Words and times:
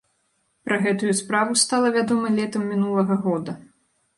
Пра 0.69 0.77
гэтую 0.85 1.13
справу 1.19 1.59
стала 1.65 1.91
вядома 1.99 2.33
летам 2.41 2.67
мінулага 2.73 3.19
года. 3.29 3.51